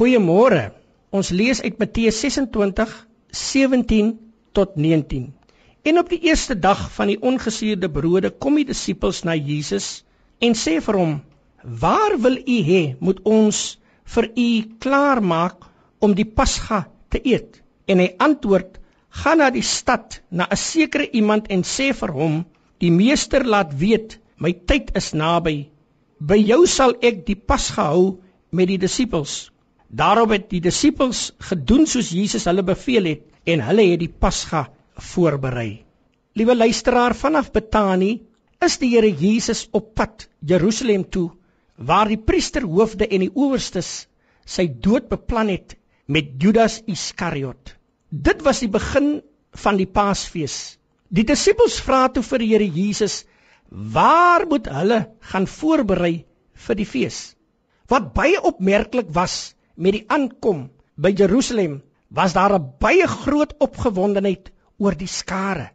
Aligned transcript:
Goeiemôre. 0.00 0.60
Ons 1.12 1.28
lees 1.28 1.58
uit 1.60 1.74
Matteus 1.76 2.18
26:17 2.24 4.06
tot 4.56 4.76
19. 4.76 5.26
En 5.84 5.98
op 6.00 6.08
die 6.08 6.20
eerste 6.24 6.56
dag 6.58 6.86
van 6.94 7.10
die 7.12 7.18
ongesuurde 7.20 7.90
brode 7.92 8.30
kom 8.30 8.56
die 8.56 8.64
disippels 8.70 9.20
na 9.28 9.34
Jesus 9.36 9.88
en 10.40 10.56
sê 10.56 10.78
vir 10.86 10.98
hom: 11.00 11.12
"Waar 11.82 12.16
wil 12.16 12.38
u 12.38 12.56
hê 12.70 12.80
moet 13.00 13.20
ons 13.28 13.60
vir 14.14 14.30
u 14.44 14.48
klaarmaak 14.86 15.68
om 16.00 16.16
die 16.16 16.24
Pasga 16.24 16.80
te 17.10 17.20
eet?" 17.34 17.60
En 17.84 17.98
hy 18.00 18.08
antwoord: 18.16 18.80
"Gaan 19.10 19.44
na 19.44 19.50
die 19.50 19.66
stad 19.74 20.22
na 20.30 20.48
'n 20.48 20.56
sekere 20.56 21.10
iemand 21.12 21.52
en 21.52 21.62
sê 21.62 21.92
vir 21.92 22.16
hom: 22.16 22.44
Die 22.78 22.90
meester 22.90 23.44
laat 23.44 23.76
weet, 23.76 24.18
my 24.38 24.52
tyd 24.52 24.96
is 24.96 25.12
naby. 25.12 25.68
By 26.18 26.40
jou 26.40 26.66
sal 26.66 26.96
ek 27.02 27.26
die 27.26 27.36
Pasga 27.36 27.92
hou 27.92 28.20
met 28.50 28.68
die 28.68 28.78
disippels." 28.78 29.49
Daarop 29.90 30.30
het 30.30 30.50
die 30.52 30.60
disippels 30.62 31.32
gedoen 31.50 31.86
soos 31.90 32.12
Jesus 32.14 32.46
hulle 32.46 32.62
beveel 32.62 33.08
het 33.10 33.50
en 33.50 33.62
hulle 33.66 33.86
het 33.90 34.00
die 34.04 34.12
Pasga 34.24 34.68
voorberei. 35.12 35.82
Liewe 36.38 36.54
luisteraar, 36.54 37.14
vanaf 37.14 37.50
Betanië 37.50 38.20
is 38.62 38.78
die 38.78 38.92
Here 38.92 39.10
Jesus 39.10 39.64
op 39.72 39.94
pad 39.98 40.28
Jerusalem 40.46 41.08
toe 41.10 41.30
waar 41.74 42.06
die 42.12 42.20
priesterhoofde 42.20 43.08
en 43.08 43.24
die 43.24 43.32
owerstes 43.34 43.90
sy 44.46 44.68
dood 44.68 45.08
beplan 45.10 45.50
het 45.50 45.74
met 46.06 46.36
Judas 46.38 46.80
Iskariot. 46.86 47.74
Dit 48.10 48.42
was 48.46 48.60
die 48.62 48.70
begin 48.70 49.22
van 49.64 49.78
die 49.80 49.88
Paasfees. 49.88 50.76
Die 51.10 51.24
disippels 51.26 51.80
vra 51.82 52.06
toe 52.14 52.22
vir 52.22 52.42
die 52.42 52.50
Here 52.52 52.66
Jesus: 52.66 53.24
"Waar 53.70 54.46
moet 54.46 54.68
hulle 54.70 55.00
gaan 55.32 55.46
voorberei 55.46 56.26
vir 56.66 56.76
die 56.78 56.86
fees?" 56.86 57.34
Wat 57.90 58.12
baie 58.14 58.38
opmerklik 58.38 59.08
was, 59.10 59.54
met 59.80 59.96
die 59.96 60.04
aankom 60.12 60.66
by 61.00 61.12
Jerusalem 61.16 61.80
was 62.12 62.34
daar 62.36 62.52
'n 62.56 62.72
baie 62.84 63.06
groot 63.08 63.54
opgewondenheid 63.66 64.50
oor 64.78 64.94
die 64.94 65.08
skare. 65.08 65.70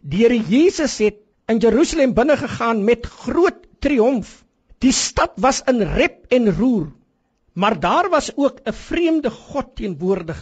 Die 0.00 0.22
Here 0.22 0.38
Jesus 0.38 0.98
het 0.98 1.16
in 1.48 1.58
Jerusalem 1.58 2.14
binne 2.14 2.36
gegaan 2.36 2.84
met 2.84 3.06
groot 3.06 3.66
triomf. 3.80 4.44
Die 4.78 4.92
stad 4.92 5.32
was 5.36 5.62
in 5.66 5.82
rep 5.82 6.26
en 6.30 6.54
roer. 6.56 6.92
Maar 7.52 7.80
daar 7.80 8.08
was 8.10 8.30
ook 8.36 8.60
'n 8.64 8.72
vreemde 8.72 9.30
god 9.30 9.74
teenwoordig. 9.76 10.38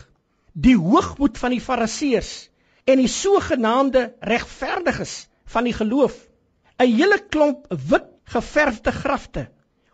Die 0.52 0.76
hoogmoed 0.76 1.38
van 1.38 1.50
die 1.50 1.60
Fariseërs 1.60 2.50
en 2.84 2.96
die 2.96 3.08
sogenaamde 3.08 4.14
regverdiges 4.20 5.28
van 5.44 5.64
die 5.64 5.72
geloof. 5.72 6.28
'n 6.78 6.92
Hele 6.96 7.18
klomp 7.28 7.66
wit 7.68 8.08
geverfde 8.24 8.92
grafte. 8.92 9.48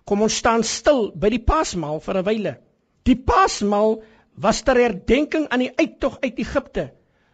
Kom 0.04 0.22
ons 0.22 0.36
staan 0.36 0.64
stil 0.64 1.12
by 1.14 1.28
die 1.28 1.44
Paasmaal 1.44 2.00
vir 2.00 2.16
'n 2.16 2.24
wyle. 2.24 2.58
Die 3.08 3.16
Paasmaal 3.16 4.02
was 4.34 4.62
ter 4.62 4.78
herdenking 4.78 5.48
aan 5.50 5.64
die 5.64 5.72
uittog 5.76 6.18
uit 6.22 6.38
Egipte, 6.38 6.90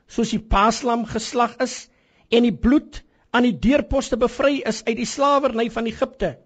soos 0.08 0.33
die 0.33 0.41
Paaslam 0.41 1.05
geslag 1.06 1.58
is 1.64 1.77
en 2.33 2.47
die 2.47 2.55
bloed 2.55 3.02
aan 3.36 3.44
die 3.44 3.56
deurposte 3.66 4.16
bevry 4.16 4.62
is 4.70 4.80
uit 4.86 4.96
die 4.96 5.08
slawerny 5.08 5.69
van 5.74 5.86
Egipte, 5.91 6.36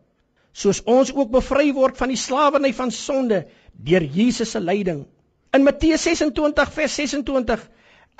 soos 0.53 0.83
ons 0.91 1.13
ook 1.15 1.31
bevry 1.33 1.71
word 1.77 1.97
van 2.01 2.11
die 2.11 2.19
slawerny 2.19 2.73
van 2.75 2.91
sonde 2.91 3.45
deur 3.73 4.03
Jesus 4.03 4.57
se 4.57 4.61
lyding. 4.61 5.07
In 5.55 5.65
Matteus 5.65 6.03
26 6.09 6.75
vers 6.75 6.99
26 6.99 7.65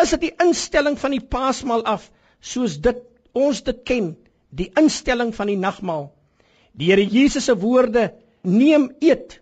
is 0.03 0.15
dit 0.15 0.29
die 0.29 0.35
instelling 0.47 0.99
van 1.03 1.17
die 1.17 1.25
Paasmaal 1.35 1.83
af, 1.85 2.09
soos 2.41 2.79
dit 2.79 3.03
ons 3.35 3.63
dit 3.67 3.85
ken, 3.89 4.15
die 4.51 4.71
instelling 4.79 5.35
van 5.35 5.51
die 5.51 5.59
nagmaal. 5.59 6.11
Die 6.79 6.93
Here 6.93 7.05
Jesus 7.05 7.51
se 7.51 7.57
woorde: 7.59 8.13
"Neem 8.43 8.93
eet 9.01 9.42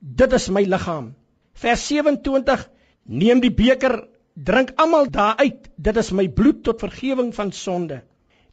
dit 0.00 0.32
is 0.32 0.48
my 0.48 0.62
liggaam. 0.64 1.12
Vers 1.60 1.84
27 1.88 2.64
neem 3.04 3.40
die 3.42 3.52
beker, 3.52 4.06
drink 4.34 4.72
almal 4.80 5.10
daaruit, 5.12 5.68
dit 5.76 5.96
is 6.00 6.12
my 6.16 6.26
bloed 6.28 6.62
tot 6.64 6.80
vergifnis 6.80 7.36
van 7.36 7.52
sonde. 7.52 8.00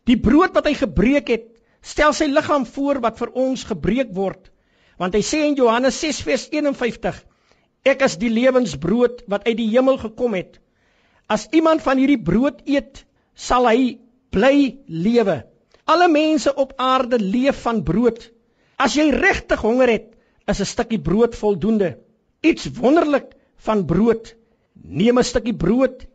Die 0.07 0.17
brood 0.19 0.55
wat 0.55 0.67
hy 0.67 0.75
gebreek 0.75 1.31
het, 1.31 1.47
stel 1.83 2.13
sy 2.15 2.27
liggaam 2.31 2.65
voor 2.67 2.99
wat 3.03 3.19
vir 3.21 3.31
ons 3.39 3.63
gebreek 3.67 4.13
word. 4.15 4.51
Want 4.99 5.15
hy 5.15 5.23
sê 5.23 5.43
in 5.45 5.55
Johannes 5.55 5.99
6 6.01 6.23
vers 6.27 6.47
51, 6.51 7.19
ek 7.87 8.03
is 8.03 8.17
die 8.19 8.31
lewensbrood 8.33 9.23
wat 9.31 9.45
uit 9.47 9.57
die 9.59 9.69
hemel 9.71 9.99
gekom 10.01 10.35
het. 10.35 10.57
As 11.31 11.47
iemand 11.55 11.83
van 11.83 11.99
hierdie 11.99 12.19
brood 12.19 12.63
eet, 12.65 13.05
sal 13.35 13.67
hy 13.69 13.99
bly 14.33 14.79
lewe. 14.87 15.43
Alle 15.87 16.07
mense 16.11 16.51
op 16.55 16.73
aarde 16.81 17.19
leef 17.21 17.61
van 17.63 17.83
brood. 17.87 18.19
As 18.79 18.95
jy 18.97 19.09
regtig 19.13 19.61
honger 19.63 19.91
het, 19.91 20.16
is 20.47 20.61
'n 20.61 20.65
stukkie 20.65 20.99
brood 20.99 21.35
voldoende. 21.35 21.97
Iets 22.41 22.69
wonderlik 22.79 23.35
van 23.57 23.85
brood. 23.85 24.35
Neem 24.73 25.19
'n 25.19 25.23
stukkie 25.23 25.55
brood 25.55 26.05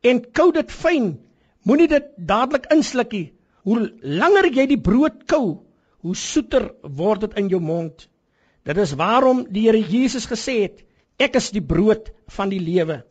en 0.00 0.24
kou 0.32 0.52
dit 0.52 0.72
fyn. 0.72 1.18
Moenie 1.62 1.88
dit 1.88 2.06
dadelik 2.16 2.66
inslukkie. 2.72 3.32
Hoe 3.62 3.92
langer 4.02 4.50
jy 4.50 4.66
die 4.66 4.80
brood 4.80 5.24
kou, 5.26 5.62
hoe 6.02 6.14
soeter 6.14 6.74
word 6.82 7.20
dit 7.20 7.36
in 7.38 7.48
jou 7.48 7.60
mond. 7.60 8.08
Dit 8.64 8.78
is 8.78 8.94
waarom 8.98 9.44
die 9.50 9.66
Here 9.68 9.78
Jesus 9.78 10.26
gesê 10.26 10.62
het, 10.62 10.82
ek 11.18 11.36
is 11.36 11.50
die 11.50 11.62
brood 11.62 12.10
van 12.26 12.50
die 12.50 12.60
lewe. 12.60 13.02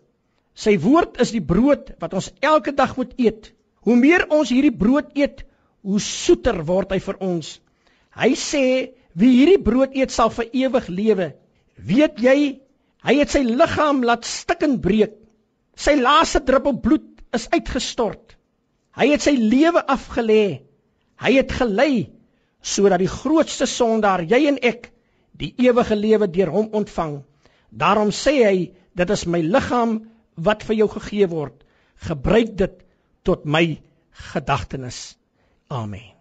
Sy 0.53 0.77
woord 0.83 1.19
is 1.23 1.31
die 1.31 1.43
brood 1.43 1.93
wat 1.99 2.13
ons 2.13 2.31
elke 2.41 2.73
dag 2.75 2.97
moet 2.97 3.13
eet. 3.17 3.53
Hoe 3.81 3.95
meer 3.95 4.27
ons 4.29 4.51
hierdie 4.51 4.75
brood 4.75 5.15
eet, 5.15 5.45
hoe 5.81 5.99
soeter 5.99 6.63
word 6.67 6.91
hy 6.91 6.99
vir 6.99 7.17
ons. 7.23 7.59
Hy 8.15 8.33
sê 8.35 8.65
Wie 9.13 9.31
hierdie 9.37 9.61
brood 9.63 9.95
eet 9.97 10.13
sal 10.13 10.31
vir 10.33 10.49
ewig 10.65 10.87
lewe. 10.87 11.31
Weet 11.75 12.21
jy, 12.23 12.37
hy 13.07 13.15
het 13.17 13.33
sy 13.33 13.41
liggaam 13.47 14.03
laat 14.07 14.27
stikken 14.27 14.79
breek. 14.83 15.17
Sy 15.75 15.97
laaste 15.99 16.43
druppel 16.45 16.77
bloed 16.83 17.07
is 17.35 17.47
uitgestort. 17.51 18.37
Hy 18.95 19.07
het 19.13 19.23
sy 19.23 19.33
lewe 19.39 19.83
afgelê. 19.87 20.61
Hy 21.21 21.31
het 21.37 21.53
gelei 21.55 21.93
sodat 22.61 23.01
die 23.01 23.09
grootste 23.09 23.65
sondaar, 23.65 24.21
jy 24.29 24.43
en 24.51 24.59
ek, 24.61 24.91
die 25.33 25.49
ewige 25.65 25.97
lewe 25.97 26.27
deur 26.29 26.51
hom 26.53 26.69
ontvang. 26.77 27.15
Daarom 27.73 28.11
sê 28.13 28.35
hy, 28.45 28.57
dit 28.93 29.13
is 29.15 29.25
my 29.25 29.41
liggaam 29.41 29.97
wat 30.37 30.61
vir 30.67 30.83
jou 30.83 30.89
gegee 30.93 31.29
word. 31.31 31.57
Gebruik 32.05 32.53
dit 32.61 32.77
tot 33.25 33.45
my 33.49 33.65
gedagtenis. 34.29 35.03
Amen. 35.73 36.20